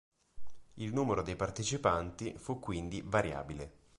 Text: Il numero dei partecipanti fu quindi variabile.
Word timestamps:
Il 0.77 0.93
numero 0.95 1.21
dei 1.21 1.35
partecipanti 1.35 2.33
fu 2.35 2.57
quindi 2.57 3.03
variabile. 3.05 3.71